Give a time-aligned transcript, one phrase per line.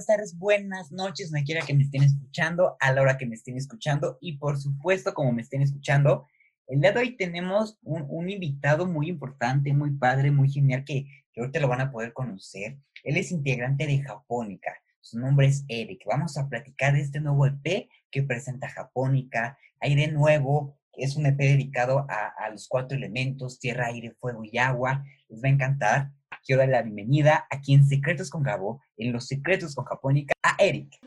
[0.00, 3.34] buenas tardes, buenas noches, donde quiera que me estén escuchando, a la hora que me
[3.34, 6.26] estén escuchando y por supuesto como me estén escuchando.
[6.66, 11.42] El día de hoy tenemos un, invitado muy importante, muy padre, muy genial que, que
[11.42, 12.78] ahorita lo van a poder conocer.
[13.04, 14.72] Él es integrante de Japónica.
[15.02, 16.02] Su nombre es Eric.
[16.06, 21.26] Vamos a platicar de este nuevo EP que presenta Japónica, Aire Nuevo, que es un
[21.26, 25.04] EP dedicado a, a los cuatro elementos, tierra, aire, fuego y agua.
[25.28, 26.10] Les va a encantar
[26.44, 30.56] quiero dar la bienvenida aquí en Secretos con Gabo, en Los Secretos con Japónica, a
[30.58, 30.98] Eric.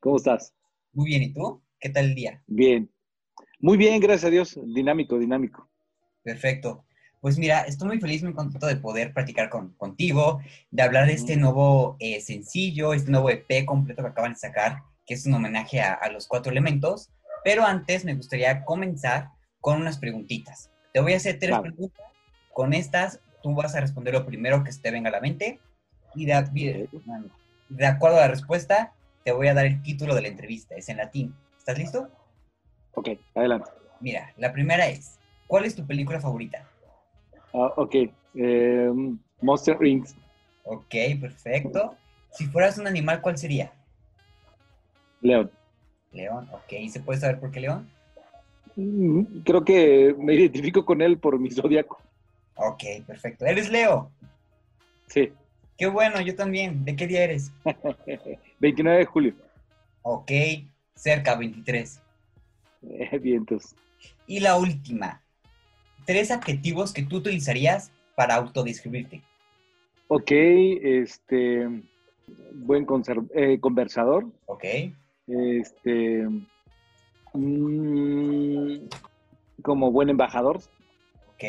[0.00, 0.54] ¿Cómo estás?
[0.92, 1.62] Muy bien, ¿y tú?
[1.80, 2.42] ¿Qué tal el día?
[2.46, 2.90] Bien.
[3.58, 4.58] Muy bien, gracias a Dios.
[4.74, 5.68] Dinámico, dinámico.
[6.22, 6.84] Perfecto.
[7.20, 11.14] Pues mira, estoy muy feliz, muy contento de poder practicar con, contigo, de hablar de
[11.14, 15.34] este nuevo eh, sencillo, este nuevo EP completo que acaban de sacar, que es un
[15.34, 17.10] homenaje a, los cuatro elementos.
[17.42, 20.70] Pero antes me gustaría comenzar con unas preguntitas.
[20.92, 22.06] Te voy a hacer tres preguntas
[22.56, 25.60] con estas, tú vas a responder lo primero que se te venga a la mente
[26.14, 26.88] y de,
[27.68, 30.74] de acuerdo a la respuesta, te voy a dar el título de la entrevista.
[30.74, 31.34] Es en latín.
[31.58, 32.08] ¿Estás listo?
[32.94, 33.70] Ok, adelante.
[34.00, 36.66] Mira, la primera es, ¿cuál es tu película favorita?
[37.52, 37.94] Ah, ok,
[38.34, 40.16] em, Monster Rings.
[40.64, 41.94] Ok, perfecto.
[42.30, 43.70] Si fueras un animal, ¿cuál sería?
[45.20, 45.50] León.
[46.10, 46.72] León, ok.
[46.72, 47.90] ¿Y se puede saber por qué León?
[48.76, 52.05] Mm, creo que me identifico con él por mi zodiaco.
[52.56, 53.44] Ok, perfecto.
[53.44, 54.10] ¿Eres Leo?
[55.08, 55.32] Sí.
[55.76, 56.84] Qué bueno, yo también.
[56.84, 57.52] ¿De qué día eres?
[58.60, 59.34] 29 de julio.
[60.02, 60.30] Ok,
[60.94, 62.00] cerca, 23.
[62.82, 63.74] Eh, vientos.
[64.26, 65.22] Y la última.
[66.06, 69.22] Tres adjetivos que tú utilizarías para autodescribirte.
[70.08, 71.68] Ok, este.
[72.54, 72.86] Buen
[73.34, 74.26] eh, conversador.
[74.46, 74.64] Ok.
[75.26, 76.26] Este.
[77.34, 78.86] Mm,
[79.62, 80.60] como buen embajador.
[81.34, 81.44] Ok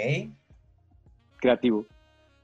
[1.38, 1.86] creativo.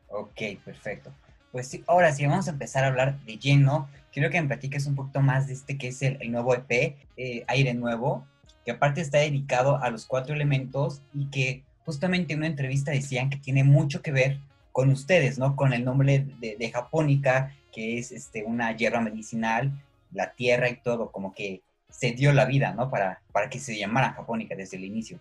[0.08, 1.12] Ok, perfecto.
[1.52, 3.88] Pues sí, ahora sí, vamos a empezar a hablar de lleno.
[4.12, 7.44] Quiero que me platiques un poquito más de este que es el, nuevo EP, eh,
[7.48, 8.26] Aire Nuevo,
[8.66, 13.30] que aparte está dedicado a los cuatro elementos y que justamente en una entrevista decían
[13.30, 14.40] que tiene mucho que ver
[14.72, 15.56] con ustedes, ¿no?
[15.56, 19.72] Con el nombre de, de Japónica, que es este, una hierba medicinal,
[20.12, 22.90] la tierra y todo, como que se dio la vida, ¿no?
[22.90, 25.20] Para, para que se llamara Japónica desde el inicio.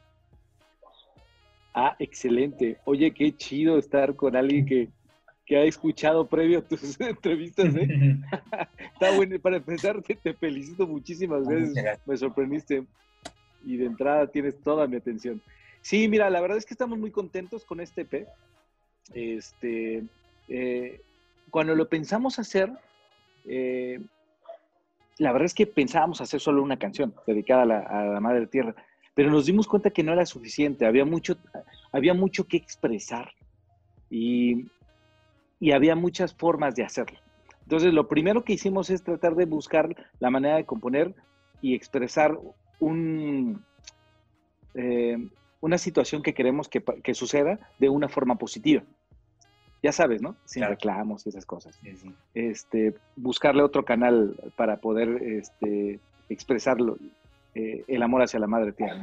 [1.74, 2.78] Ah, excelente.
[2.84, 4.88] Oye, qué chido estar con alguien que,
[5.54, 7.74] ha escuchado previo tus entrevistas.
[7.76, 7.86] ¿eh?
[8.94, 9.38] Está bueno.
[9.38, 11.74] Para empezar, te, felicito muchísimas veces.
[12.06, 12.86] Me sorprendiste.
[13.64, 15.42] Y de entrada tienes toda mi atención.
[15.82, 18.26] Sí, mira, la verdad es que estamos muy contentos con este EP.
[19.12, 20.04] Este,
[20.48, 21.00] eh,
[21.50, 22.72] cuando lo pensamos hacer,
[23.44, 24.00] eh,
[25.18, 28.46] la verdad es que pensábamos hacer solo una canción dedicada a la, a la Madre
[28.46, 28.74] Tierra
[29.14, 31.36] pero nos dimos cuenta que no era suficiente, había mucho,
[31.92, 33.32] había mucho que expresar
[34.10, 34.66] y,
[35.72, 37.18] había muchas formas de hacerlo.
[37.62, 41.14] Entonces, lo primero que hicimos es tratar de buscar la manera de componer
[41.60, 42.36] y expresar
[42.80, 43.64] un,
[44.74, 45.16] eh,
[45.60, 48.82] una situación que queremos que, suceda de una forma positiva.
[49.82, 50.36] Ya sabes, ¿no?
[50.44, 51.78] Sin reclamos y esas cosas.
[52.34, 56.98] Este, buscarle otro canal para poder este, expresarlo,
[57.54, 59.02] eh, el amor hacia la madre tierra.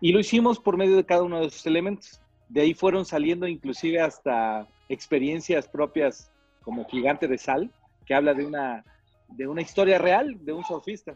[0.00, 2.20] Y lo hicimos por medio de cada uno de esos elementos.
[2.48, 6.30] De ahí fueron saliendo inclusive hasta experiencias propias
[6.62, 7.70] como Gigante de Sal,
[8.06, 8.84] que habla de una,
[9.28, 11.14] de una historia real de un surfista.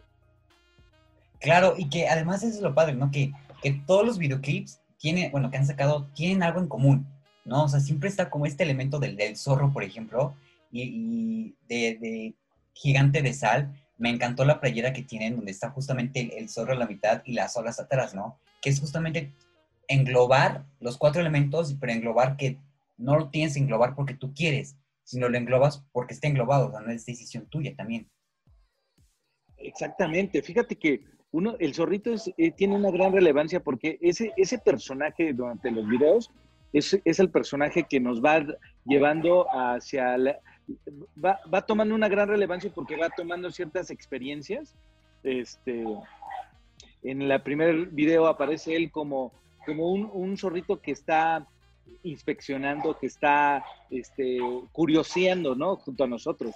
[1.40, 3.10] Claro, y que además eso es lo padre, ¿no?
[3.10, 3.32] Que,
[3.62, 7.06] que todos los videoclips tienen, bueno, que han sacado, tienen algo en común,
[7.44, 7.64] ¿no?
[7.64, 10.34] O sea, siempre está como este elemento del, zorro, por ejemplo,
[10.72, 12.34] y, de,
[12.74, 16.76] Gigante de Sal, me encantó la playera que tienen, donde está justamente el, zorro a
[16.76, 18.38] la mitad y las olas atrás, ¿no?
[18.60, 19.32] Que es justamente
[19.88, 22.58] englobar los cuatro elementos, pero englobar que
[22.98, 26.70] no lo tienes que englobar porque tú quieres, sino lo englobas porque está englobado, o
[26.70, 28.10] sea, no es decisión tuya también.
[29.56, 35.32] Exactamente, fíjate que uno, el zorrito eh, tiene una gran relevancia porque ese, ese personaje
[35.32, 36.30] durante los videos
[36.72, 38.44] es, es el personaje que nos va
[38.84, 40.38] llevando hacia la,
[41.22, 44.74] va, tomando una gran relevancia porque va tomando ciertas experiencias.
[45.22, 45.84] Este,
[47.02, 49.32] en el primer video aparece él como,
[49.64, 51.46] como un, zorrito que está
[52.02, 54.38] inspeccionando, que está este,
[54.72, 55.76] curioseando, ¿no?
[55.76, 56.54] Junto a nosotros.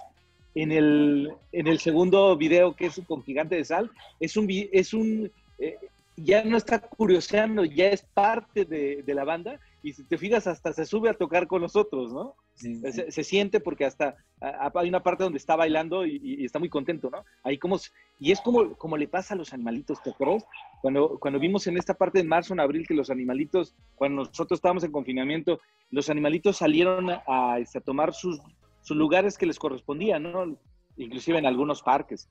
[0.53, 4.93] En el, en el segundo video, que es con Gigante de Sal, es un, es
[4.93, 5.77] un eh,
[6.17, 10.45] ya no está curioseando, ya es parte de, de, la banda y si te fijas,
[10.45, 12.35] hasta se sube a tocar con nosotros, ¿no?
[12.53, 17.23] Se, siente porque hasta hay una parte donde está bailando y, está muy contento, ¿no?
[17.43, 17.79] Ahí como,
[18.19, 20.45] y es como, como le pasa a los animalitos, ¿te acuerdas?
[20.81, 24.57] Cuando, cuando vimos en esta parte de marzo, en abril, que los animalitos, cuando nosotros
[24.57, 28.39] estábamos en confinamiento, los animalitos salieron a, este, a tomar sus,
[28.81, 30.57] sus lugares que les correspondían, ¿no?
[30.97, 32.29] Inclusive en algunos parques,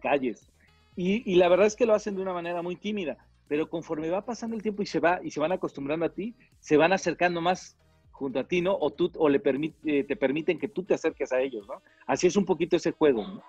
[0.00, 0.48] calles.
[0.94, 4.10] Y, y, la verdad es que lo hacen de una manera muy tímida, pero conforme
[4.10, 6.92] va pasando el tiempo y se va y se van acostumbrando a ti, se van
[6.92, 7.76] acercando más
[8.10, 8.76] junto a ti, ¿no?
[8.78, 11.82] O tú o le permite, te permiten que tú te acerques a ellos, ¿no?
[12.06, 13.42] Así es un poquito ese juego, ¿no?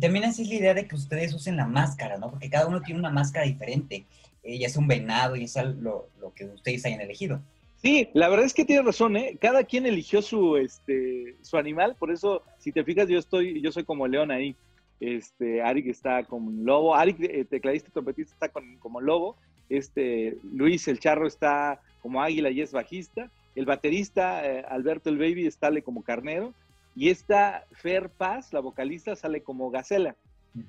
[0.00, 2.30] también así es la idea de que ustedes usen la máscara, ¿no?
[2.30, 4.06] Porque cada uno tiene una máscara diferente.
[4.42, 7.40] Ella es un venado y es lo, lo, que ustedes hayan elegido.
[7.76, 9.38] Sí, la verdad es que tienes razón, ¿eh?
[9.40, 13.72] Cada quien eligió su, este, su animal, por eso, si te fijas, yo estoy, yo
[13.72, 14.56] soy como león ahí.
[15.00, 19.36] Este, Arik está como un lobo, Arik, eh, tecladista y trompetista, está con, como lobo.
[19.68, 23.30] Este, Luis el charro está como águila y es bajista.
[23.54, 26.54] El baterista, eh, Alberto el baby, está como carnero.
[26.94, 30.16] Y esta Fer Paz, la vocalista, sale como Gacela.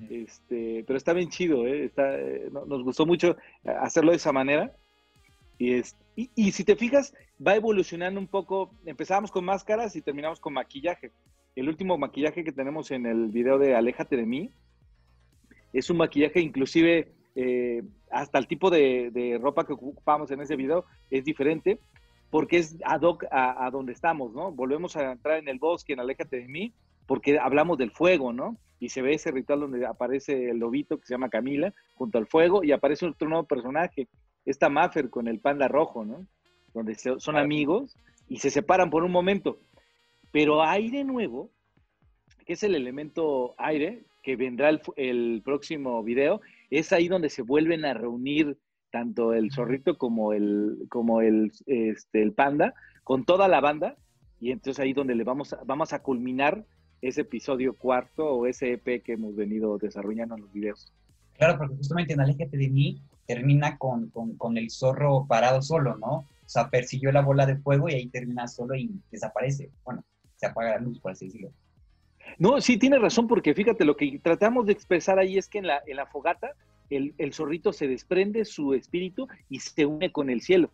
[0.10, 1.86] este, pero está bien chido, ¿eh?
[1.86, 4.72] Está, eh, nos gustó mucho hacerlo de esa manera.
[5.58, 7.14] Y, es, y, si te fijas,
[7.46, 8.72] va evolucionando un poco.
[8.86, 11.12] Empezamos con máscaras y terminamos con maquillaje.
[11.56, 14.52] El último maquillaje que tenemos en el video de Aléjate de mí
[15.74, 20.56] es un maquillaje inclusive eh, hasta el tipo de, de, ropa que ocupamos en ese
[20.56, 21.80] video es diferente
[22.30, 24.52] porque es ad hoc a, donde estamos, ¿no?
[24.52, 26.74] Volvemos a entrar en el bosque, en Aléjate de mí,
[27.08, 28.58] porque hablamos del fuego, ¿no?
[28.80, 32.28] Y se ve ese ritual donde aparece el lobito que se llama Camila junto al
[32.28, 34.08] fuego y aparece otro nuevo personaje,
[34.46, 36.26] esta Maffer con el panda rojo, ¿no?
[36.74, 37.98] Donde son amigos
[38.28, 39.60] y se separan por un momento.
[40.32, 41.50] Pero aire nuevo,
[42.46, 47.42] que es el elemento aire, que vendrá el, el próximo video, es ahí donde se
[47.42, 48.58] vuelven a reunir
[48.92, 52.74] tanto el zorrito como el, como el, este, el panda,
[53.04, 53.96] con toda la banda,
[54.40, 56.66] y entonces ahí donde le vamos a, vamos a culminar
[57.02, 60.92] ese episodio cuarto o ese EP que hemos venido desarrollando en los videos.
[61.38, 65.98] Claro, porque justamente en Aléjate de mí termina con, con, con, el zorro parado solo,
[65.98, 66.10] ¿no?
[66.10, 69.70] O sea, persiguió la bola de fuego y ahí termina solo y desaparece.
[69.86, 70.04] Bueno,
[70.40, 71.52] se apaga la luz, por así decirlo.
[72.38, 75.68] No, sí, tiene razón, porque fíjate, lo que tratamos de expresar ahí es que en
[75.68, 76.54] la, en la fogata
[76.90, 80.72] el, zorrito se desprende su espíritu y se une con el cielo.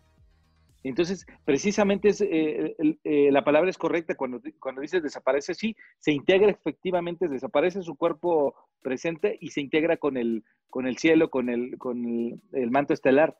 [0.84, 6.12] Entonces, precisamente es, eh, eh, la palabra es correcta cuando, cuando dices desaparece, sí, se
[6.12, 8.54] integra efectivamente, desaparece su cuerpo
[8.84, 12.06] presente y se integra con el, con el cielo, con el, con
[12.54, 13.36] el, manto estelar.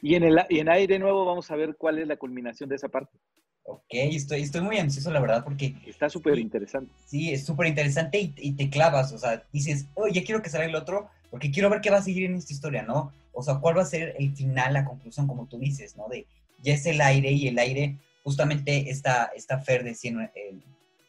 [0.00, 2.76] Y en, el, y en aire nuevo vamos a ver cuál es la culminación de
[2.76, 3.18] esa parte.
[3.64, 5.76] Ok, estoy, estoy muy ansioso, la verdad, porque...
[5.86, 6.92] Está súper interesante.
[7.06, 10.50] Sí, es súper interesante y, y, te clavas, o sea, dices, oye, ya quiero que
[10.50, 13.12] salga el otro, porque quiero ver qué va a seguir en esta historia, ¿no?
[13.32, 16.08] O sea, cuál va a ser el final, la conclusión, como tú dices, ¿no?
[16.08, 16.26] De
[16.62, 20.62] ya es el aire y el aire, justamente esta, esta Fer decía el,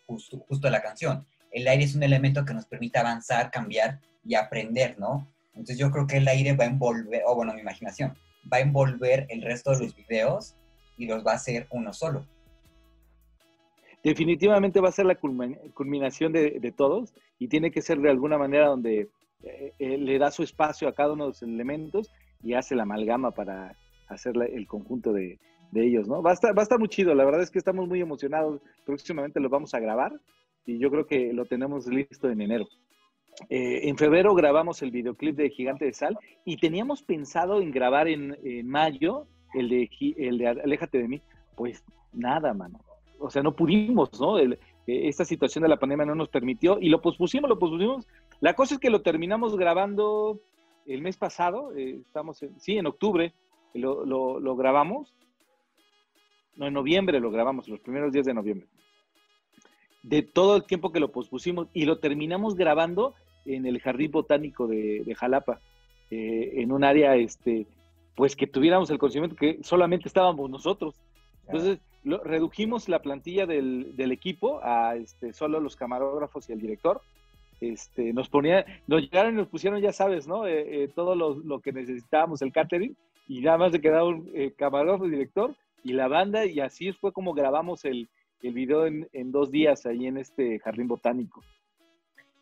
[0.06, 4.36] justo, justo la canción, el aire es un elemento que nos permite avanzar, cambiar y
[4.36, 5.28] aprender, ¿no?
[5.54, 8.18] Entonces yo creo que el aire va a envolver, o bueno, mi imaginación,
[8.52, 10.56] va a envolver el resto de los videos
[10.98, 12.26] y los va a hacer uno solo.
[14.04, 18.38] Definitivamente va a ser la culminación de, de todos y tiene que ser de alguna
[18.38, 19.10] manera donde
[19.44, 22.12] eh, eh, le da su espacio a cada uno de los elementos
[22.44, 23.76] y hace la amalgama para
[24.08, 25.40] hacer el conjunto de,
[25.74, 26.22] ellos, ¿no?
[26.22, 28.62] Va a, estar, va a estar muy chido, la verdad es que estamos muy emocionados,
[28.86, 30.12] próximamente lo vamos a grabar
[30.66, 32.68] y yo creo que lo tenemos listo en enero.
[33.50, 38.10] Eh, en febrero grabamos el videoclip de Gigante de Sal y teníamos pensado en grabar
[38.10, 38.36] en,
[38.68, 41.22] mayo el de, el de Aléjate de mí.
[41.56, 41.82] Pues
[42.12, 42.82] nada, mano.
[43.22, 44.38] O sea, no pudimos, ¿no?
[44.88, 48.08] esta situación de la pandemia no nos permitió y lo pospusimos, lo pospusimos
[48.42, 50.42] la cosa es que lo terminamos grabando
[50.88, 53.34] el mes pasado, eh, estamos, en, sí, en octubre
[53.76, 55.14] lo, lo, grabamos.
[56.56, 58.68] No, en noviembre lo grabamos, los primeros días de noviembre.
[60.02, 63.14] De todo el tiempo que lo pospusimos y lo terminamos grabando
[63.46, 65.62] en el Jardín Botánico de, Jalapa,
[66.10, 67.68] eh, en un área, este,
[68.16, 70.96] pues que tuviéramos el conocimiento que solamente estábamos nosotros.
[71.46, 77.02] Entonces, lo, redujimos la plantilla del, equipo a este, solo los camarógrafos y el director
[77.60, 80.48] este, nos ponía, nos llegaron y nos pusieron, ya sabes, ¿no?
[80.48, 84.52] Eh, eh, todo lo, que necesitábamos, el catering, y nada más de quedaba un eh,
[84.58, 88.10] camarógrafo, director, y la banda, y así fue como grabamos el,
[88.42, 91.44] el video en, dos días ahí en este jardín botánico.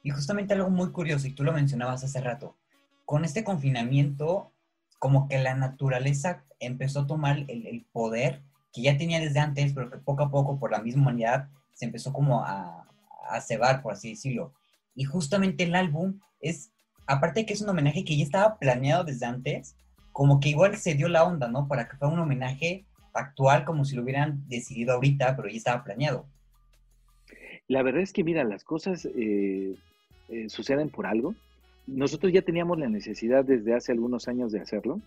[0.04, 2.56] Y justamente algo muy curioso, y tú lo mencionabas hace rato,
[3.04, 4.52] con este confinamiento,
[5.00, 8.42] como que la naturaleza empezó a tomar el poder
[8.74, 11.86] que ya tenía desde antes, pero que poco a poco, por la misma humanidad, se
[11.86, 12.88] empezó como a,
[13.30, 14.54] a cebar, por así decirlo.
[14.96, 16.72] Y justamente el álbum es,
[17.08, 19.76] aparte de que es un homenaje que ya estaba planeado desde antes,
[20.12, 21.68] como que igual se dio la onda, ¿no?
[21.68, 25.84] Para que fuera un homenaje actual, como si lo hubieran decidido ahorita, pero ya estaba
[25.84, 26.26] planeado.
[27.68, 29.76] La verdad es que, mira, las cosas eh,
[30.30, 31.36] eh, suceden por algo.
[31.86, 35.00] Nosotros ya teníamos la necesidad desde hace algunos años de hacerlo.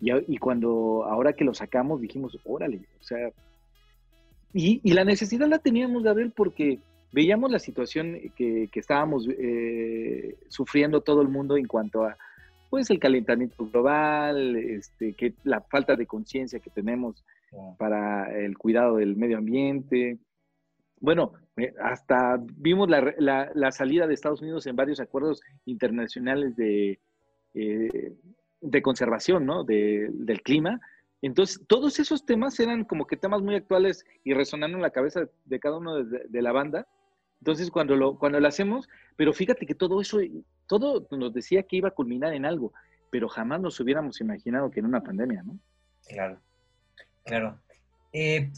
[0.00, 3.30] Y, y, cuando ahora que lo sacamos dijimos, órale, o sea,
[4.52, 6.78] Y, la necesidad la teníamos, Gabriel, porque
[7.12, 12.16] veíamos la situación que, estábamos eh, sufriendo todo el mundo en cuanto a
[12.70, 17.24] pues el calentamiento global, este, que la falta de conciencia que tenemos
[17.78, 20.18] para el cuidado del medio ambiente.
[21.00, 26.98] Bueno, eh, hasta vimos la, salida de Estados Unidos en varios acuerdos internacionales de,
[27.54, 28.14] eh,
[28.60, 29.64] de conservación ¿no?
[29.64, 30.80] del clima.
[31.22, 35.28] Entonces, todos esos temas eran como que temas muy actuales y resonando en la cabeza
[35.44, 36.86] de cada uno de, la banda.
[37.40, 40.18] Entonces, cuando lo, cuando lo hacemos, pero fíjate que todo eso,
[40.66, 42.72] todo nos decía que iba a culminar en algo,
[43.10, 45.58] pero jamás nos hubiéramos imaginado que en una pandemia, ¿no?
[46.08, 46.38] Claro,
[47.24, 47.58] claro.
[48.12, 48.50] Eh,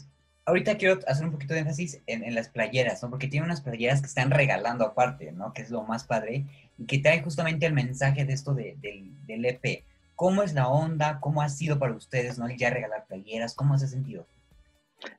[0.49, 3.09] ahorita quiero hacer un poquito de énfasis en, las playeras, ¿no?
[3.09, 5.53] Porque tiene unas playeras que están regalando aparte, ¿no?
[5.53, 6.45] Que es lo más padre
[6.77, 9.83] y que trae justamente el mensaje de esto del, del EP.
[10.15, 11.19] ¿Cómo es la onda?
[11.21, 12.49] ¿Cómo ha sido para ustedes, no?
[12.49, 14.25] ya regalar playeras, ¿cómo se ha sentido?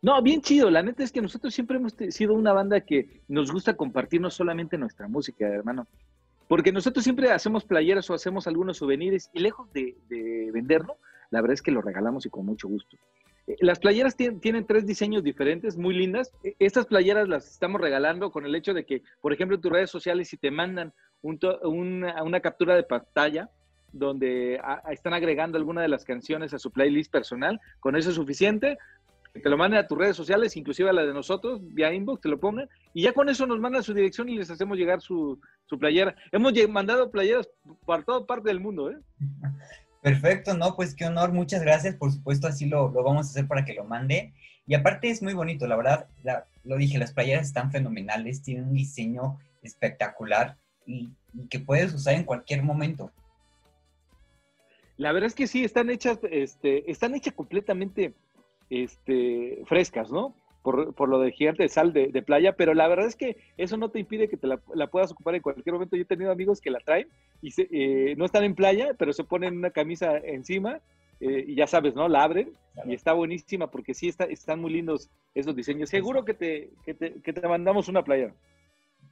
[0.02, 0.70] No, bien chido.
[0.70, 4.30] La neta es que nosotros siempre hemos sido una banda que nos gusta compartir no
[4.30, 5.86] solamente nuestra música, hermano.
[6.48, 10.96] Porque nosotros siempre hacemos playeras o hacemos algunos souvenirs y lejos de, de venderlo,
[11.30, 12.96] la verdad es que lo regalamos y con mucho gusto.
[13.58, 16.32] Las playeras tienen, tres diseños diferentes, muy lindas.
[16.44, 19.72] E, estas playeras las estamos regalando con el hecho de que, por ejemplo, en tus
[19.72, 20.92] redes sociales, si te mandan
[21.22, 23.50] una, captura de pantalla
[23.92, 28.78] donde están agregando alguna de las canciones a su playlist personal, con eso es suficiente.
[29.32, 32.28] Te lo manden a tus redes sociales, inclusive a la de nosotros, vía inbox, te
[32.28, 35.40] lo pongan, y ya con eso nos mandan su dirección y les hacemos llegar su,
[35.66, 36.16] su playera.
[36.32, 37.48] Hemos mandado playeras
[37.84, 38.96] por toda parte del mundo, ¿eh?
[40.00, 43.64] Perfecto, no, pues qué honor, muchas gracias, por supuesto, así lo, vamos a hacer para
[43.64, 44.32] que lo mande.
[44.66, 46.08] Y aparte es muy bonito, la verdad,
[46.64, 51.10] lo dije, las playeras están fenomenales, tienen un diseño espectacular y,
[51.48, 53.12] que puedes usar en cualquier momento.
[54.96, 58.14] La verdad es que sí, están hechas, este, están hechas completamente
[58.68, 60.34] este, frescas, ¿no?
[60.62, 63.76] Por, por, lo de gigante de sal de, playa, pero la verdad es que eso
[63.76, 65.96] no te impide que te la, puedas ocupar en cualquier momento.
[65.96, 67.08] Yo he tenido amigos que la traen
[67.42, 70.80] y eh, no están en playa, pero se ponen una camisa encima
[71.20, 72.08] eh, y ya sabes, ¿no?
[72.08, 72.52] La abren
[72.86, 75.90] y está buenísima porque sí está, están muy lindos esos diseños.
[75.90, 78.32] Seguro que te, que te, que te mandamos una playa.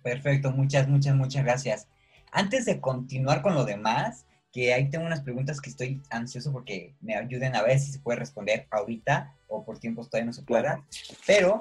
[0.02, 1.88] Perfecto, muchas, muchas, muchas gracias.
[2.30, 4.26] Antes de continuar con lo demás,
[4.58, 8.00] que ahí tengo unas preguntas que estoy ansioso porque me ayuden a ver si se
[8.00, 10.84] puede responder ahorita o por tiempos todavía no se pueda.
[11.28, 11.60] Pero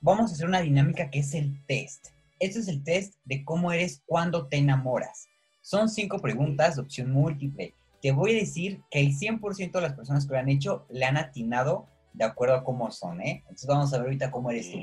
[0.00, 2.06] vamos a hacer una dinámica que es el test.
[2.38, 5.28] Este es el test de cómo eres cuando te enamoras.
[5.60, 7.74] Son cinco preguntas de opción múltiple.
[8.00, 11.04] Te voy a decir que el 100% de las personas que lo han hecho le
[11.04, 13.40] han atinado de acuerdo a cómo son, ¿eh?
[13.42, 14.78] Entonces vamos a ver ahorita cómo eres tú.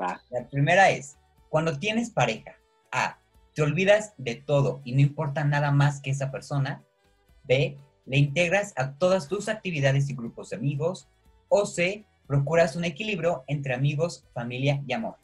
[0.00, 0.20] Va.
[0.30, 1.16] La primera es,
[1.48, 2.56] cuando tienes pareja,
[2.90, 3.19] A,
[3.60, 6.82] te olvidas de todo y no importa nada más que esa persona.
[7.44, 7.76] B,
[8.06, 11.10] le integras a todas tus actividades y grupos de amigos.
[11.50, 15.16] O C, procuras un equilibrio entre amigos, familia y amor.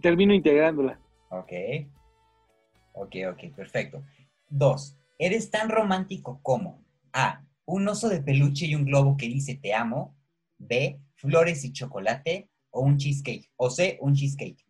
[0.00, 1.00] Termino integrándola.
[1.30, 1.52] Ok.
[2.92, 4.04] Ok, ok, perfecto.
[4.48, 9.56] Dos, eres tan romántico como A, un oso de peluche y un globo que dice
[9.56, 10.16] te amo.
[10.58, 12.48] B, flores y chocolate.
[12.70, 13.50] O un cheesecake.
[13.56, 14.64] O C, un cheesecake.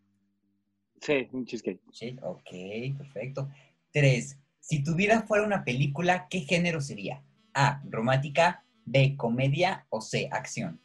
[1.01, 1.81] Sí, un cheesecake.
[1.93, 3.49] Sí, ok, perfecto.
[3.93, 7.23] Tres, si tu vida fuera una película, ¿qué género sería?
[7.55, 10.81] A, romántica, B, comedia o C, acción.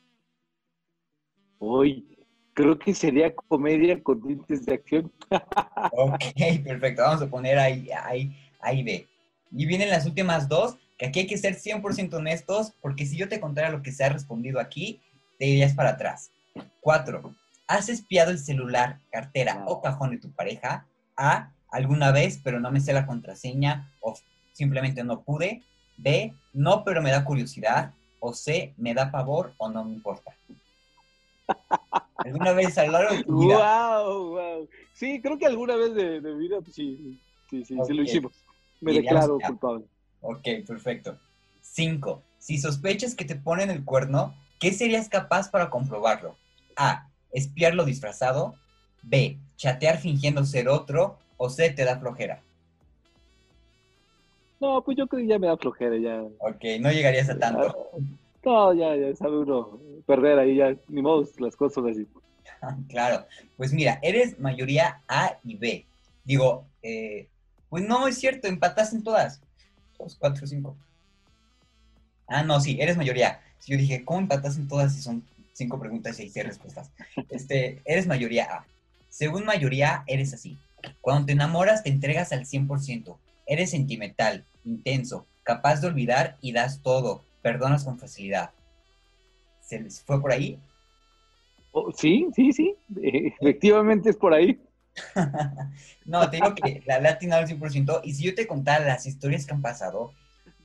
[1.60, 2.18] Uy,
[2.54, 5.12] creo que sería comedia con tintes de acción.
[5.92, 7.02] ok, perfecto.
[7.02, 9.08] Vamos a poner ahí, ahí, ahí B.
[9.52, 13.28] Y vienen las últimas dos, que aquí hay que ser 100% honestos, porque si yo
[13.28, 15.02] te contara lo que se ha respondido aquí,
[15.38, 16.32] te irías para atrás.
[16.80, 17.36] Cuatro,
[17.72, 20.88] ¿Has espiado el celular, cartera o cajón de tu pareja?
[21.16, 21.54] A.
[21.70, 24.14] Alguna vez, pero no me sé la contraseña o
[24.52, 25.64] simplemente no pude.
[25.96, 26.34] B.
[26.52, 27.94] No, pero me da curiosidad.
[28.20, 28.74] O C.
[28.76, 30.36] Me da pavor o no me importa.
[32.18, 34.04] ¿Alguna vez a lo largo de tu vida?
[34.04, 34.32] ¡Wow!
[34.32, 34.70] wow.
[34.94, 38.34] Sí, creo que alguna vez de, vida, pues sí, sí, sí, sí lo hicimos.
[38.82, 39.86] Me declaro culpable.
[40.20, 41.18] Ok, perfecto.
[41.62, 42.22] Cinco.
[42.38, 46.36] Si sospechas que te ponen el cuerno, ¿qué serías capaz para comprobarlo?
[46.76, 48.56] A espiarlo disfrazado,
[49.04, 52.42] B, chatear fingiendo ser otro, o C, te da flojera.
[54.60, 56.22] No, pues yo creo que ya me da flojera ya.
[56.40, 57.92] Ok, no llegarías a tanto.
[58.44, 62.08] No, ya, ya sabe uno perder ahí ya, ni modo, las cosas así.
[62.90, 63.26] claro,
[63.58, 65.86] pues mira, eres mayoría A y B.
[66.24, 67.28] Digo, eh,
[67.70, 69.42] pues no es cierto, empatas en todas.
[69.98, 70.76] Dos, cuatro, cinco.
[72.28, 73.42] Ah, no, sí, eres mayoría.
[73.66, 75.24] Yo dije, ¿cómo empatas en todas si son
[75.54, 76.92] cinco preguntas y seis respuestas.
[77.30, 78.66] Este, eres mayoría A.
[79.10, 80.58] Según mayoría, eres así.
[81.02, 83.18] Cuando te enamoras, te entregas al 100%.
[83.46, 87.24] Eres sentimental, intenso, capaz de olvidar y das todo.
[87.42, 88.52] Perdonas con facilidad.
[89.62, 90.60] ¿Se les fue por ahí?
[91.72, 92.76] Oh, sí, sí, sí,
[93.40, 94.60] efectivamente es por ahí.
[96.06, 99.46] no, te digo que la latina al 100%, y si yo te contara las historias
[99.46, 100.12] que han pasado.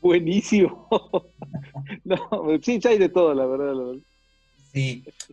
[0.01, 0.89] Buenísimo.
[2.05, 2.19] no,
[2.61, 3.75] sí, hay de todo, la verdad,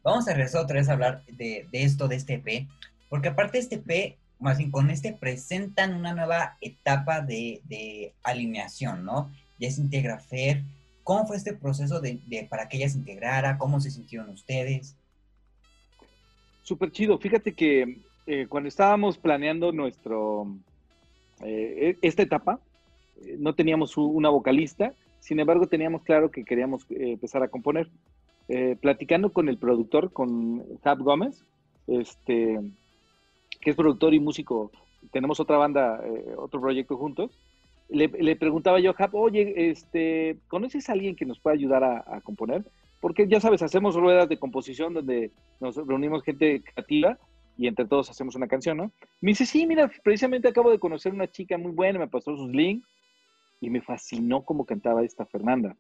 [0.04, 2.68] Vamos a regresar otra vez a hablar de, esto, de este P,
[3.10, 9.32] porque aparte este P, más bien con este presentan una nueva etapa de, alineación, ¿no?
[9.60, 10.64] Ya se integra Fer.
[11.04, 13.58] ¿Cómo fue este proceso de, para que ella se integrara?
[13.58, 14.96] ¿Cómo se sintieron ustedes?
[16.62, 17.18] Súper chido.
[17.18, 20.48] Fíjate que eh, cuando estábamos planeando nuestro
[21.42, 22.62] eh, e, esta etapa,
[23.22, 27.90] eh, no teníamos una vocalista, sin embargo teníamos claro que queríamos empezar a componer.
[28.82, 31.44] Platicando con el productor, con Jab Gómez,
[31.88, 32.60] este,
[33.62, 34.72] que es productor y músico,
[35.12, 36.02] tenemos otra banda,
[36.38, 37.38] otro proyecto juntos,
[37.90, 42.22] le, preguntaba yo a Jab, oye, este, ¿conoces a alguien que nos pueda ayudar a
[42.22, 42.64] componer?
[43.04, 47.18] Porque ya sabes, hacemos ruedas de composición donde nos reunimos gente creativa
[47.58, 48.94] y entre todos hacemos una canción, ¿no?
[49.20, 52.50] Me dice, sí, mira, precisamente acabo de conocer una chica muy buena, me pasó sus
[52.50, 52.88] links
[53.60, 55.76] y me fascinó cómo cantaba esta Fernanda.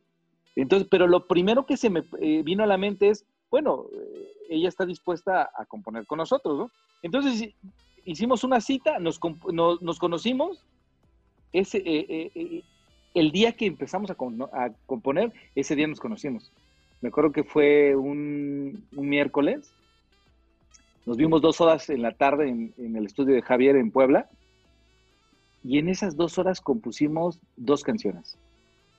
[0.55, 4.27] Entonces, pero lo primero que se me eh, vino a la mente es, bueno, eh,
[4.49, 6.71] ella está dispuesta a componer con nosotros, ¿no?
[7.01, 7.53] Entonces
[8.05, 9.19] hicimos una cita, nos,
[9.51, 10.63] nos, conocimos,
[11.51, 12.63] ese, eh,
[13.13, 14.15] el día que empezamos a,
[14.85, 16.51] componer, ese día nos conocimos.
[17.01, 19.73] Me acuerdo que fue un, un miércoles
[21.05, 24.29] nos vimos dos horas en la tarde en, el estudio de Javier en Puebla
[25.63, 28.37] y en esas dos horas compusimos dos canciones.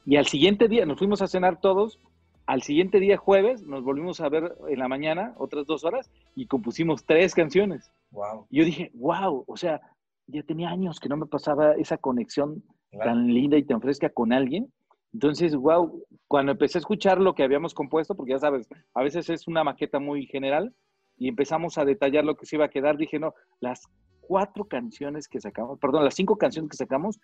[0.04, 2.00] Y al siguiente día, nos fuimos a cenar todos,
[2.46, 6.46] al siguiente día jueves nos volvimos a ver en la mañana, otras dos horas, y
[6.46, 7.90] compusimos tres canciones.
[8.10, 8.46] Wow.
[8.50, 9.80] Y yo dije, wow, o sea,
[10.26, 12.62] ya tenía años que no me pasaba esa conexión
[13.02, 14.70] tan linda y tan fresca con alguien.
[15.12, 19.30] Entonces, wow, cuando empecé a escuchar lo que habíamos compuesto, porque ya sabes, a veces
[19.30, 20.74] es una maqueta muy general,
[21.16, 23.86] y empezamos a detallar lo que se iba a quedar, dije, no, las
[24.20, 27.20] cuatro canciones que sacamos, perdón, las cinco canciones que sacamos,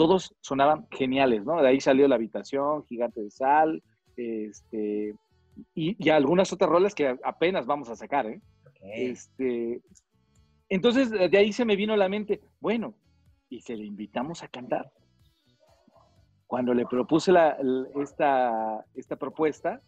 [0.00, 1.60] todos sonaban geniales, ¿no?
[1.60, 3.82] De ahí salió La Habitación, Gigante de Sal,
[4.16, 5.14] este,
[5.74, 8.40] y, algunas otras rolas que apenas vamos a sacar, ¿eh?
[8.80, 9.82] Este,
[10.70, 12.94] entonces, de ahí se me vino a la mente, bueno,
[13.50, 14.90] y se le invitamos a cantar.
[16.46, 17.58] Cuando le propuse la,
[18.02, 19.82] esta, esta propuesta,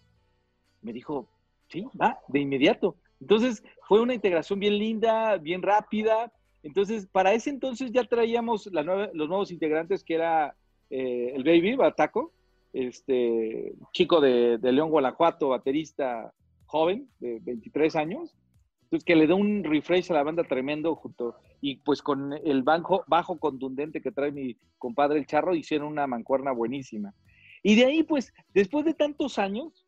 [0.82, 1.26] me dijo,
[1.68, 2.96] sí, va, de inmediato.
[3.18, 6.30] Entonces, fue una integración bien linda, bien rápida.
[6.62, 10.54] Entonces, para ese entonces ya traíamos los nuevos integrantes, que era
[10.90, 12.32] eh, el Baby, Bataco,
[12.72, 16.32] este chico de, León, Guanajuato, baterista
[16.66, 18.36] joven, de 23 años.
[18.84, 22.62] Entonces, que le da un refresh a la banda tremendo junto, y pues con el
[22.62, 27.14] bajo, bajo contundente que trae mi compadre el Charro, hicieron una mancuerna buenísima.
[27.62, 29.86] Y de ahí, pues, después de tantos años,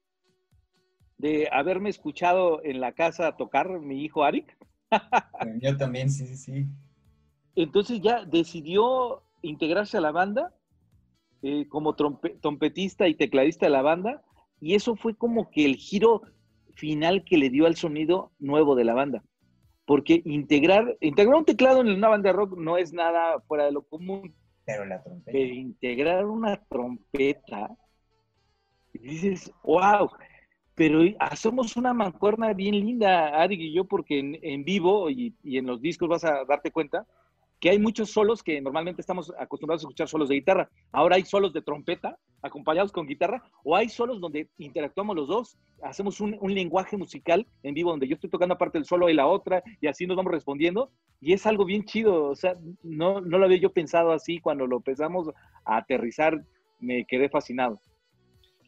[1.18, 4.56] de haberme escuchado en la casa tocar mi hijo Arik.
[5.62, 6.66] Yo también, sí, sí, sí.
[7.56, 10.52] Entonces ya decidió integrarse a la banda
[11.46, 14.22] eh, como trompetista y tecladista de la banda,
[14.60, 16.22] y eso fue como que el giro
[16.74, 19.22] final que le dio al sonido nuevo de la banda.
[19.84, 23.72] Porque integrar, integrar un teclado en una banda de rock no es nada fuera de
[23.72, 24.34] lo común.
[24.64, 25.32] Pero la trompeta.
[25.32, 27.76] Pero integrar una trompeta,
[28.94, 30.08] dices, wow,
[30.74, 35.80] pero hacemos una mancuerna bien linda, Ari y yo, porque en, vivo y, en los
[35.80, 37.06] discos vas a darte cuenta
[37.60, 40.68] que hay muchos solos que normalmente estamos acostumbrados a escuchar solos de guitarra.
[40.92, 45.56] Ahora hay solos de trompeta acompañados con guitarra, o hay solos donde interactuamos los dos,
[45.82, 49.26] hacemos un, lenguaje musical en vivo donde yo estoy tocando aparte del solo y la
[49.26, 50.90] otra, y así nos vamos respondiendo,
[51.22, 52.26] y es algo bien chido.
[52.26, 55.30] O sea, no, no lo había yo pensado así cuando lo empezamos
[55.64, 56.44] a aterrizar,
[56.80, 57.80] me quedé fascinado.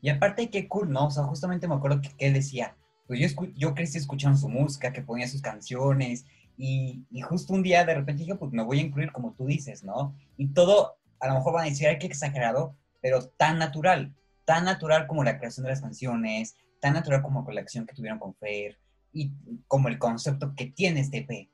[0.00, 1.06] Y aparte, qué cool, ¿no?
[1.06, 4.92] O sea, justamente me acuerdo que, él decía, pues yo, yo crecí escuchando su música,
[4.92, 6.26] que ponía sus canciones,
[6.58, 9.84] y, justo un día de repente dije, pues me voy a incluir como tú dices,
[9.84, 10.14] ¿no?
[10.36, 14.64] Y todo, a lo mejor van a decir, ay, qué exagerado, pero tan natural, tan
[14.64, 18.34] natural como la creación de las canciones, tan natural como la colección que tuvieron con
[18.34, 18.78] Fer,
[19.12, 19.32] y
[19.66, 21.48] como el concepto que tiene este EP.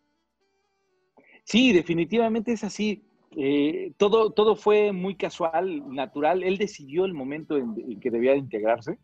[1.44, 3.04] Sí, definitivamente es así.
[3.36, 6.42] Eh, todo, todo fue muy casual, natural.
[6.42, 8.98] Él decidió el momento en, que debía integrarse.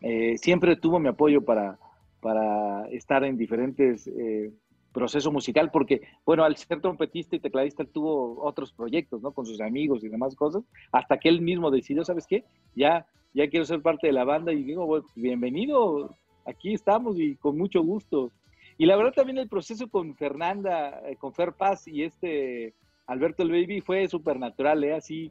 [0.00, 1.78] Eh, siempre tuvo mi apoyo para,
[2.20, 4.52] para estar en diferentes eh,
[4.92, 9.32] procesos musical, porque, bueno, al ser trompetista y tecladista, tuvo otros proyectos, ¿no?
[9.32, 12.44] Con sus amigos y demás cosas, hasta que él mismo decidió, ¿sabes qué?
[12.76, 17.34] Ya, ya quiero ser parte de la banda y digo, bueno, bienvenido, aquí estamos y
[17.36, 18.30] con mucho gusto.
[18.78, 22.74] Y la verdad también el proceso con Fernanda, con Fer Paz y este
[23.06, 24.94] Alberto el Baby fue supernatural, ¿eh?
[24.94, 25.30] Así,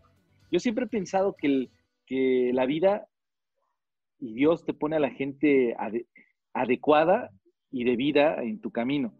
[0.51, 1.69] yo siempre he pensado que,
[2.05, 3.07] que la vida
[4.19, 5.75] y Dios te pone a la gente
[6.53, 7.31] adecuada
[7.71, 9.13] y de vida en tu camino.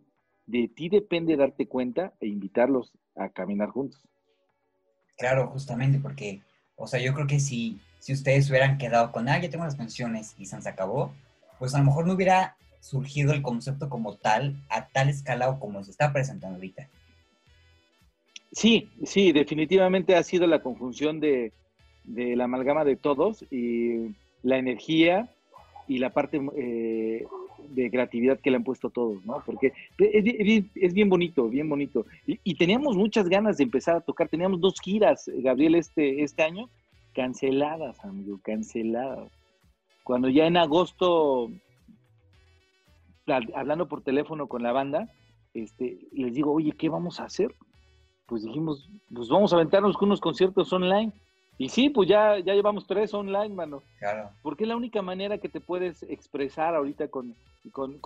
[0.45, 4.01] De ti depende darte cuenta e invitarlos a caminar juntos.
[5.17, 6.41] Claro, justamente porque,
[6.75, 9.75] o sea, yo creo que si, si ustedes hubieran quedado con, ah, ya tengo las
[9.75, 11.13] canciones y se acabó,
[11.59, 15.59] pues a lo mejor no hubiera surgido el concepto como tal, a tal escala o
[15.59, 16.89] como se está presentando ahorita.
[18.53, 21.51] Sí, sí, definitivamente ha sido la conjunción de,
[22.05, 25.27] la amalgama de todos y la energía
[25.87, 27.25] y la parte eh,
[27.69, 29.41] de creatividad que le han puesto todos, ¿no?
[29.43, 32.05] Porque es, bien bonito, bien bonito.
[32.27, 34.29] Y, teníamos muchas ganas de empezar a tocar.
[34.29, 36.69] Teníamos dos giras, Gabriel, este, este año,
[37.15, 39.31] canceladas, amigo, canceladas.
[40.03, 41.49] Cuando ya en agosto,
[43.55, 45.09] hablando por teléfono con la banda,
[45.55, 47.55] este, les digo, oye, ¿qué vamos a hacer?
[48.25, 51.11] Pues dijimos, pues vamos a aventarnos con unos conciertos online.
[51.57, 53.83] Y sí, pues ya, ya llevamos tres online, mano.
[53.99, 54.31] Claro.
[54.41, 57.35] Porque es la única manera que te puedes expresar ahorita con,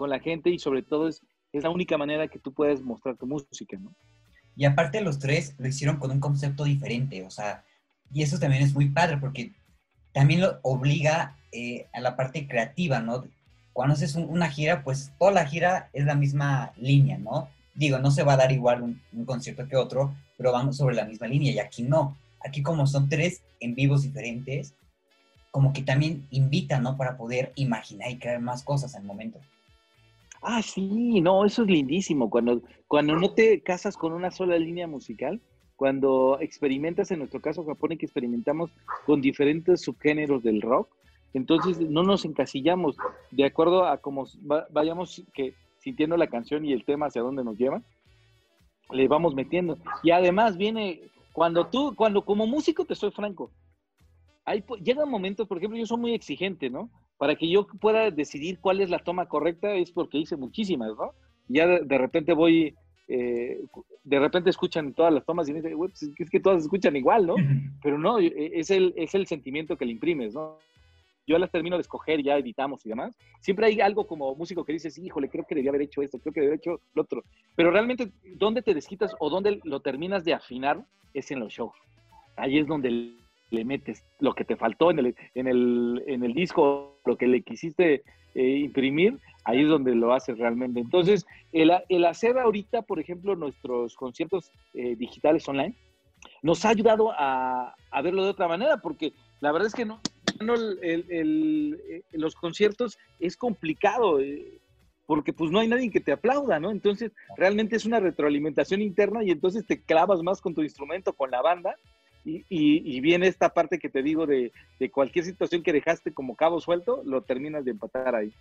[0.07, 1.21] la gente y sobre todo es,
[1.53, 3.95] es la única manera que tú puedes mostrar tu música, ¿no?
[4.55, 7.63] Y aparte los tres lo hicieron con un concepto diferente, o sea,
[8.11, 9.53] y eso también es muy padre porque
[10.11, 13.23] también lo obliga eh, a la parte creativa, ¿no?
[13.71, 17.49] Cuando haces una gira, pues toda la gira es la misma línea, ¿no?
[17.77, 21.05] Digo, no se va a dar igual un, concierto que otro, pero van sobre la
[21.05, 24.73] misma línea y aquí no aquí como son tres en vivos diferentes,
[25.51, 26.97] como que también invita, ¿no?
[26.97, 29.39] Para poder imaginar y crear más cosas al momento.
[30.41, 32.29] Ah, sí, no, eso es lindísimo.
[32.29, 35.41] Cuando, cuando no te casas con una sola línea musical,
[35.75, 38.71] cuando experimentas, en nuestro caso Japón, que experimentamos
[39.05, 40.89] con diferentes subgéneros del rock,
[41.33, 42.95] entonces no nos encasillamos
[43.31, 44.27] de acuerdo a cómo
[44.69, 45.53] vayamos que,
[45.87, 47.81] sintiendo la canción y el tema hacia dónde nos lleva,
[48.91, 49.77] le vamos metiendo.
[50.03, 50.99] Y además viene
[51.31, 53.51] cuando tú, cuando como músico, te soy franco,
[54.43, 56.89] hay, llegan momentos, por ejemplo, yo soy muy exigente, ¿no?
[57.17, 61.13] Para que yo pueda decidir cuál es la toma correcta es porque hice muchísimas, ¿no?
[61.47, 62.75] Ya de, repente voy,
[63.07, 63.61] eh,
[64.03, 67.27] de repente escuchan todas las tomas y me dicen, pues es que todas escuchan igual,
[67.27, 67.35] ¿no?
[67.81, 70.57] Pero no, e, es el, es el sentimiento que le imprimes, ¿no?
[71.27, 74.73] Yo las termino de escoger, ya editamos y demás, siempre hay algo como músico que
[74.73, 77.23] dices, híjole, creo que debía haber hecho esto, creo que debía haber hecho lo otro.
[77.55, 80.85] Pero realmente, ¿dónde te desquitas o dónde lo terminas de afinar?
[81.13, 81.75] Es en los shows.
[82.37, 83.13] Ahí es donde
[83.49, 87.27] le metes lo que te faltó en el, en el, en el disco, lo que
[87.27, 88.03] le quisiste
[88.35, 90.79] eh, imprimir, ahí es donde lo haces realmente.
[90.79, 95.75] Entonces, el, el hacer ahorita, por ejemplo, nuestros conciertos eh, digitales online,
[96.41, 99.99] nos ha ayudado a, a verlo de otra manera, porque la verdad es que no,
[100.81, 104.59] eh, los conciertos es complicado eh,
[105.05, 106.71] porque pues no hay nadie que te aplauda, ¿no?
[106.71, 111.31] Entonces realmente es una retroalimentación interna y entonces te clavas más con tu instrumento, con
[111.31, 111.75] la banda
[112.49, 114.51] y, viene esta parte que te digo de,
[114.91, 118.33] cualquier situación que dejaste como cabo suelto, lo terminas de empatar ahí.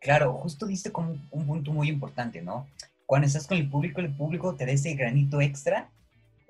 [0.00, 2.66] Claro, justo diste como un punto muy importante, ¿no?
[3.06, 5.90] Cuando estás con el público, el público te da ese granito extra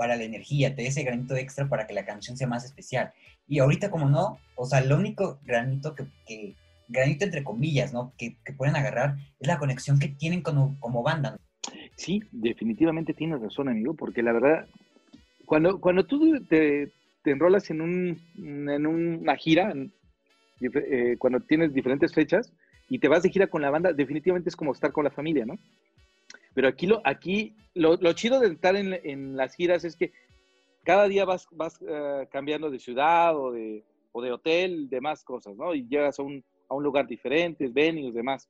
[0.00, 3.12] para la energía, te da ese granito extra para que la canción sea más especial.
[3.46, 6.54] Y ahorita como no, o sea, lo único granito que,
[6.88, 8.14] granito entre comillas, ¿no?
[8.16, 11.36] Que, pueden agarrar es la conexión que tienen como, como banda.
[11.96, 14.66] Sí, definitivamente tienes razón, amigo, porque la verdad,
[15.44, 16.90] cuando, cuando tú te,
[17.26, 19.74] enrolas en, un, en una gira,
[20.62, 22.50] eh, cuando tienes diferentes fechas
[22.88, 25.44] y te vas de gira con la banda, definitivamente es como estar con la familia,
[25.44, 25.58] ¿no?
[26.54, 30.12] Pero aquí lo, aquí, lo, chido de estar en, las giras es que
[30.84, 35.56] cada día vas, vas eh, cambiando de ciudad o de, o de hotel, demás cosas,
[35.56, 35.74] ¿no?
[35.74, 38.48] Y llegas a un, a un lugar diferente, venues, demás.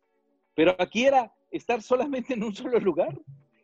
[0.55, 3.19] Pero aquí era estar solamente en un solo lugar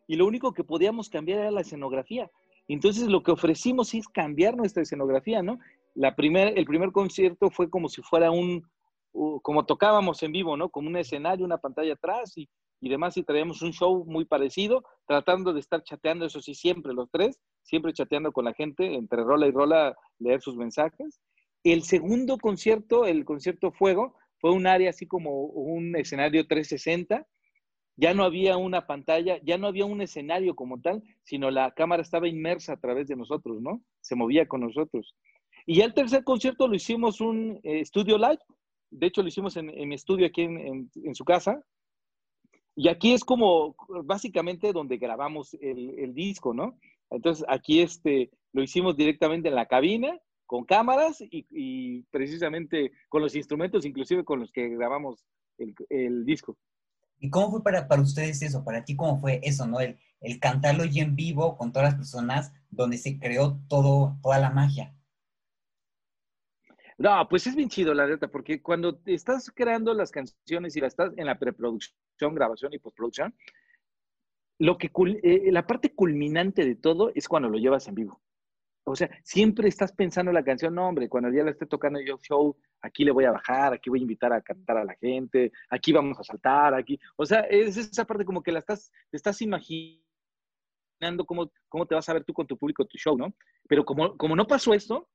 [0.06, 2.30] y lo único que podíamos cambiar era la escenografía.
[2.68, 5.58] Entonces lo que ofrecimos es cambiar nuestra escenografía, ¿no?
[5.94, 8.68] La primer, el primer concierto fue como si fuera un,
[9.42, 10.68] como tocábamos en vivo, ¿no?
[10.68, 12.48] Como un escenario, una pantalla atrás y
[12.80, 16.92] y demás, y traíamos un show muy parecido, tratando de estar chateando, eso sí, siempre
[16.92, 21.20] los tres, siempre chateando con la gente, entre rola y rola, leer sus mensajes.
[21.64, 27.26] El segundo concierto, el concierto Fuego, fue un área así como un escenario 360,
[27.96, 32.02] ya no había una pantalla, ya no había un escenario como tal, sino la cámara
[32.02, 33.82] estaba inmersa a través de nosotros, ¿no?
[34.00, 35.14] Se movía con nosotros.
[35.64, 38.38] Y ya el tercer concierto lo hicimos un eh, estudio live,
[38.90, 41.60] de hecho lo hicimos en, mi estudio aquí en, en, su casa,
[42.76, 46.78] y aquí es como básicamente donde grabamos el, disco, ¿no?
[47.10, 53.34] Entonces aquí este, lo hicimos directamente en la cabina, con cámaras y, precisamente con los
[53.34, 55.24] instrumentos, inclusive con los que grabamos
[55.88, 56.58] el, disco.
[57.18, 58.62] ¿Y cómo fue para, para ustedes eso?
[58.62, 59.80] Para ti, ¿cómo fue eso, no?
[59.80, 64.38] El, el cantarlo y en vivo con todas las personas donde se creó todo, toda
[64.38, 64.94] la magia.
[66.98, 70.92] No, pues es bien chido, la neta, porque cuando estás creando las canciones y las
[70.92, 73.34] estás en la preproducción, grabación y postproducción,
[74.58, 74.90] lo que
[75.22, 78.20] eh, la parte culminante de todo es cuando lo llevas en vivo.
[78.84, 82.00] O sea, siempre estás pensando en la canción, no, hombre, cuando ya la esté tocando
[82.00, 84.94] yo show, aquí le voy a bajar, aquí voy a invitar a cantar a la
[84.94, 86.98] gente, aquí vamos a saltar, aquí.
[87.16, 90.04] O sea, es esa parte como que la estás, te estás imaginando
[91.26, 93.34] cómo, cómo te vas a ver tú con tu público, tu show, ¿no?
[93.68, 95.08] Pero como, como no pasó esto,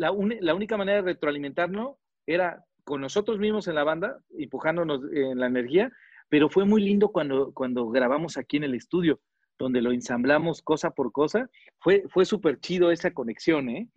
[0.00, 5.46] la, única manera de retroalimentarnos era con nosotros mismos en la banda, empujándonos en la
[5.46, 5.92] energía,
[6.30, 9.20] pero fue muy lindo cuando, cuando grabamos aquí en el estudio,
[9.58, 11.50] donde lo ensamblamos cosa por cosa.
[11.80, 13.90] Fue, fue súper chido esa conexión, ¿eh?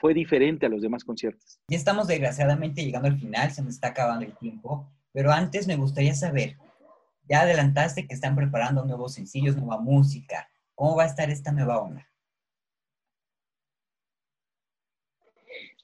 [0.00, 1.60] Fue diferente a los demás conciertos.
[1.70, 5.76] Ya estamos desgraciadamente llegando al final, se nos está acabando el tiempo, pero antes me
[5.76, 6.56] gustaría saber,
[7.28, 10.48] ya adelantaste que están preparando nuevos sencillos, nueva música.
[10.74, 12.08] ¿Cómo va a estar esta nueva onda?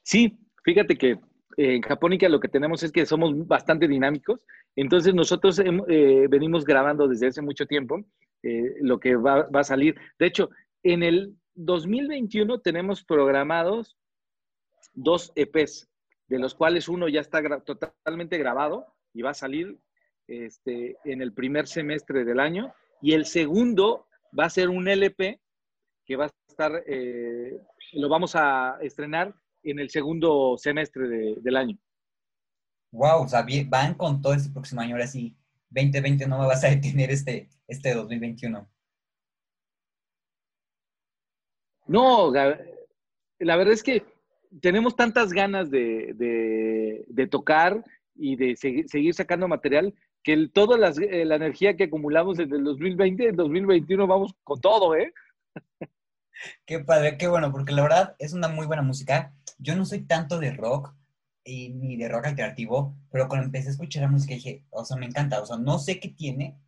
[0.02, 1.20] Sí, fíjate que
[1.56, 4.40] en Japónica lo que tenemos es que somos bastante dinámicos.
[4.76, 8.04] Entonces nosotros eh, venimos grabando desde hace mucho tiempo
[8.42, 9.96] eh, lo que va, a salir.
[10.18, 10.50] De hecho,
[10.82, 13.96] en el 2021 tenemos programados
[14.94, 15.88] dos EPs,
[16.28, 19.76] de los cuales uno ya está totalmente grabado y va a salir
[20.28, 22.72] este, en el primer semestre del año.
[23.02, 24.06] Y el segundo
[24.38, 25.40] va a ser un LP
[26.06, 26.84] que va a estar,
[27.92, 31.78] lo vamos a estrenar en el segundo semestre del año.
[32.92, 35.36] Wow, o sea, van con todo este próximo año, ahora sí,
[35.70, 38.68] 2020 no me vas a detener este, este 2021.
[41.86, 44.04] No, la verdad es que
[44.60, 51.76] tenemos tantas ganas de, tocar y de seguir, sacando material que toda eh, la energía
[51.76, 55.12] que acumulamos desde el 2020, en 2021 vamos con todo, ¿eh?
[56.66, 59.34] Qué padre, qué bueno, porque la verdad es una muy buena música.
[59.60, 60.94] Yo no soy tanto de rock
[61.44, 64.96] y, ni de rock alternativo, pero cuando empecé a escuchar la música dije, o sea,
[64.96, 66.58] me encanta, o sea, no sé qué tiene,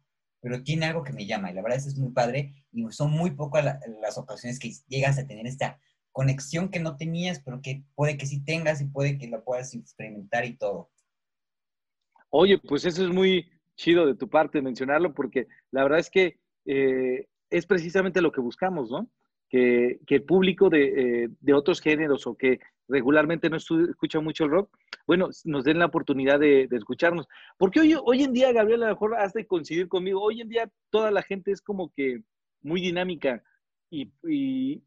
[0.40, 3.31] pero tiene algo que me llama y la verdad es, muy padre y son muy
[3.31, 3.64] pocas
[4.00, 5.78] las ocasiones que llegas a tener esta
[6.11, 9.74] conexión que no tenías, pero que puede que sí tengas y puede que la puedas
[9.74, 10.90] experimentar y todo.
[12.28, 16.38] Oye, pues eso es muy chido de tu parte mencionarlo porque la verdad es que
[16.66, 19.09] eh, es precisamente lo que buscamos, ¿no?
[19.52, 24.77] que, el público eh, de, otros géneros o que regularmente no escucha mucho el rock,
[25.07, 27.27] bueno, nos den la oportunidad de, escucharnos.
[27.59, 30.49] Porque hoy, hoy en día, Gabriel, a lo mejor has de coincidir conmigo, hoy en
[30.49, 32.23] día toda la gente es como que
[32.62, 33.42] muy dinámica
[33.90, 34.83] y,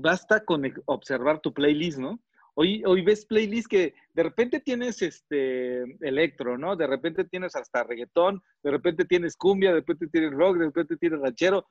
[0.00, 2.20] basta con observar tu playlist, ¿no?
[2.54, 6.76] Hoy, hoy ves playlists que de repente tienes este electro, ¿no?
[6.76, 10.96] De repente tienes hasta reggaetón, de repente tienes cumbia, de repente tienes rock, de repente
[10.96, 11.66] tienes ranchero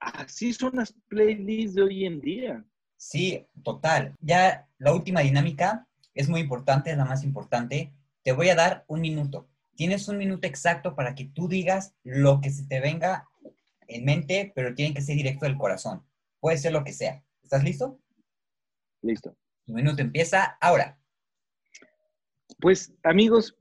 [0.00, 2.64] así son las playlists de hoy en día.
[2.98, 4.14] Sí, total.
[4.20, 7.94] Ya la última dinámica es muy importante, es la más importante.
[8.22, 9.48] Te voy a dar un minuto.
[9.76, 13.28] Tienes un minuto exacto para que tú digas lo que se te venga
[13.86, 16.04] en mente, pero tiene que ser directo del corazón.
[16.40, 17.22] Puede ser lo que sea.
[17.42, 18.00] ¿Estás listo?
[19.00, 19.36] Listo.
[19.64, 20.98] Tu minuto empieza ahora.
[22.58, 23.56] Pues amigos,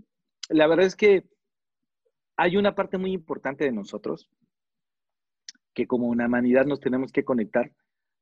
[0.49, 1.29] la verdad es que
[2.37, 4.27] hay una parte muy importante de nosotros
[5.75, 7.71] que como una humanidad nos tenemos que conectar,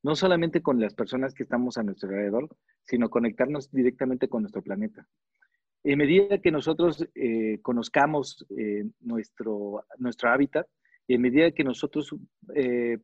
[0.05, 2.47] no solamente con las personas que estamos a nuestro alrededor,
[2.83, 5.07] sino conectarnos directamente con nuestro planeta.
[5.83, 10.67] En medida que nosotros eh, conozcamos eh, nuestro, nuestro hábitat,
[11.07, 12.15] en medida que nosotros
[12.53, 12.99] eh,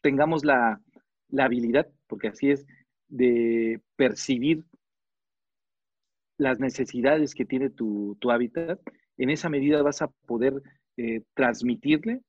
[0.00, 0.80] tengamos la,
[1.28, 2.64] la habilidad, porque así es,
[3.08, 4.62] de percibir
[6.36, 8.78] las necesidades que tiene tu, tu, hábitat,
[9.16, 10.62] en esa medida vas a poder
[11.34, 12.20] transmitirle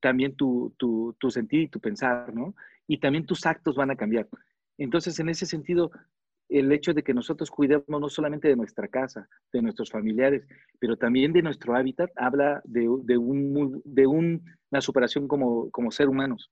[0.00, 2.54] también tu, tu, tu sentir y tu pensar, ¿no?
[2.86, 4.28] Y también tus actos van a cambiar.
[4.78, 5.90] Entonces, en ese sentido,
[6.48, 10.46] el hecho de que nosotros cuidemos no solamente de nuestra casa, de nuestros familiares,
[10.78, 16.08] pero también de nuestro hábitat, habla de, de, un, de una superación como, como ser
[16.08, 16.50] humanos,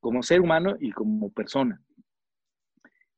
[0.00, 1.80] como ser humano y como persona.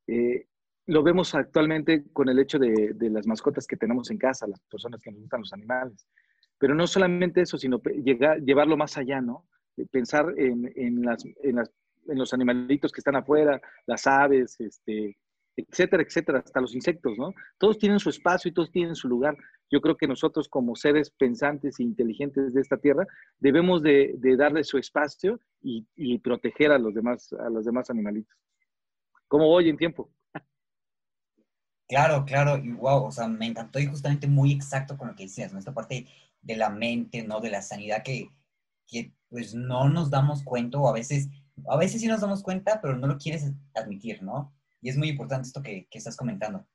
[0.07, 0.45] Eh,
[0.87, 4.59] lo vemos actualmente con el hecho de, de, las mascotas que tenemos en casa, las
[4.61, 6.07] personas que nos gustan los animales.
[6.57, 9.47] Pero no solamente eso, sino llegar, llevarlo más allá, ¿no?
[9.91, 11.23] Pensar en, las,
[12.07, 15.17] en los animalitos que están afuera, las aves, este,
[15.55, 17.33] etcétera, etcétera, hasta los insectos, ¿no?
[17.57, 19.35] Todos tienen su espacio y todos tienen su lugar.
[19.69, 23.05] Yo creo que nosotros como seres pensantes e inteligentes de esta tierra
[23.39, 27.89] debemos de, de darle su espacio y, y, proteger a los demás, a los demás
[27.89, 28.35] animalitos.
[29.27, 30.09] Como voy en tiempo?
[31.87, 35.23] Claro, claro, y wow, o sea, me encantó y justamente muy exacto con lo que
[35.23, 35.57] decías, ¿no?
[35.57, 36.07] Esta parte
[36.41, 37.39] de la mente, ¿no?
[37.39, 38.29] De la sanidad que,
[38.87, 41.29] que pues no nos damos cuenta o a veces,
[41.67, 44.53] a veces sí nos damos cuenta, pero no lo quieres admitir, ¿no?
[44.81, 46.65] Y es muy importante esto que, que estás comentando.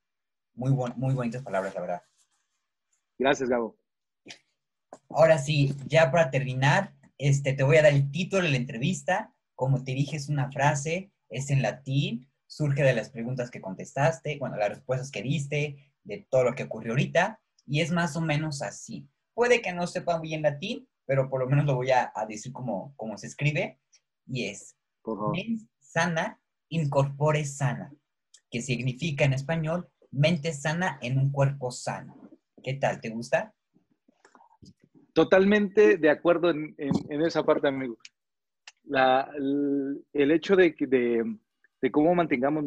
[0.55, 2.03] Muy, muy bonitas palabras, la verdad.
[3.19, 3.77] Gracias, Gabo.
[5.09, 9.35] Ahora sí, ya para terminar, este, te voy a dar el título de la entrevista.
[9.55, 14.39] Como te dije, es una frase, es en latín, surge de las preguntas que contestaste,
[14.39, 18.21] bueno, las respuestas que diste, de todo lo que ocurrió ahorita, y es más o
[18.21, 19.09] menos así.
[19.33, 22.95] Puede que no sepa bien latín, pero por lo menos lo voy a, decir como,
[22.97, 23.81] como se escribe,
[24.27, 24.77] y es
[25.33, 27.93] mens sana, incorpore sana,
[28.51, 32.17] que significa en español mente sana en un cuerpo sano.
[32.63, 33.01] ¿Qué tal?
[33.01, 33.53] ¿Te gusta?
[35.13, 36.75] Totalmente de acuerdo en,
[37.23, 37.99] esa parte, amigo.
[38.89, 41.37] el, hecho de, de,
[41.81, 42.65] de cómo mantengamos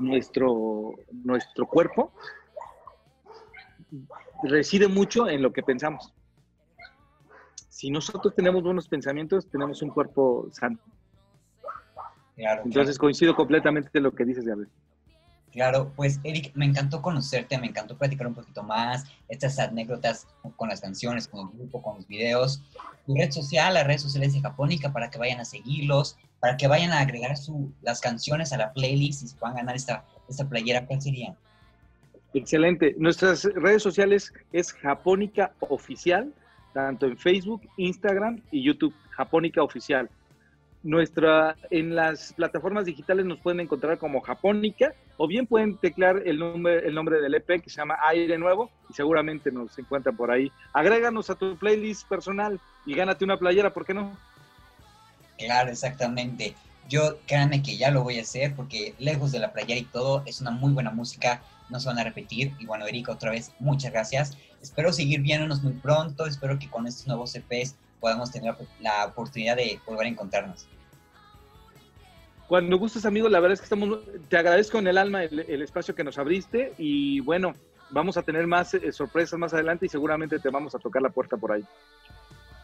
[0.00, 2.12] nuestro, nuestro, cuerpo
[4.42, 6.12] reside mucho en lo que pensamos.
[7.82, 10.78] Si nosotros tenemos buenos pensamientos, tenemos un cuerpo sano.
[12.36, 14.70] Entonces coincido completamente en lo que dices, Gabriel.
[15.50, 20.68] Claro, pues Eric, me encantó conocerte, me encantó platicar un poquito más, estas anécdotas con
[20.68, 22.62] las canciones, con el grupo, con los videos.
[23.04, 26.68] Tu red social, las redes sociales de Japónica, para que vayan a seguirlos, para que
[26.68, 30.48] vayan a agregar su, las canciones a la playlist y se puedan ganar esta, esta
[30.48, 31.34] playera, ¿cuál sería?
[32.32, 32.94] Excelente.
[32.96, 36.32] Nuestras redes sociales es Japónica Oficial,
[36.72, 40.08] tanto en Facebook, Instagram y YouTube, Japónica Oficial.
[40.82, 46.38] Nuestra, en las plataformas digitales nos pueden encontrar como Japónica o bien pueden teclear el
[46.38, 50.32] nombre, el nombre del EP que se llama Aire Nuevo y seguramente nos encuentran por
[50.32, 50.50] ahí.
[50.72, 54.16] Agréganos a tu playlist personal y gánate una playera, ¿por qué no?
[55.38, 56.56] Claro, exactamente.
[56.88, 60.24] Yo créanme que ya lo voy a hacer porque lejos de la playera y todo
[60.26, 62.52] es una muy buena música, no se van a repetir.
[62.58, 64.36] Y bueno, Erika, otra vez, muchas gracias.
[64.62, 69.56] Espero seguir viéndonos muy pronto, espero que con estos nuevos EPs podamos tener la oportunidad
[69.56, 70.66] de volver a encontrarnos.
[72.46, 73.98] Cuando gustes, amigo, la verdad es que estamos,
[74.28, 77.54] te agradezco en el alma el, espacio que nos abriste y bueno,
[77.90, 81.08] vamos a tener más eh, sorpresas más adelante y seguramente te vamos a tocar la
[81.08, 81.64] puerta por ahí.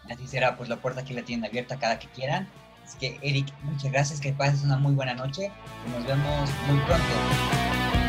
[0.09, 2.49] Así será, pues la puerta aquí la tienen abierta cada que quieran.
[2.85, 5.51] Así que, Eric, muchas gracias, que pases una muy buena noche
[5.87, 8.08] y nos vemos muy pronto.